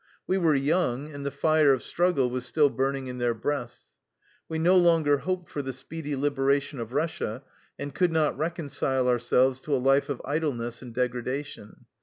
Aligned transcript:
We 0.25 0.39
were 0.39 0.55
young, 0.55 1.11
and 1.13 1.23
the 1.23 1.29
fire 1.29 1.73
of 1.73 1.83
struggle 1.83 2.27
was 2.31 2.43
still 2.47 2.71
burning 2.71 3.05
in 3.05 3.21
our 3.21 3.35
breasts. 3.35 3.99
We 4.49 4.57
no 4.57 4.75
longer 4.75 5.17
hoped 5.19 5.47
for 5.47 5.61
the 5.61 5.73
speedy 5.73 6.15
liberation 6.15 6.79
of 6.79 6.91
Russia, 6.93 7.43
and 7.77 7.93
could 7.93 8.11
not 8.11 8.35
reconcile 8.35 9.07
ourselves 9.07 9.59
to 9.59 9.75
a 9.75 9.77
life 9.77 10.09
of 10.09 10.19
idleness 10.25 10.81
and 10.81 10.91
degradation. 10.91 11.85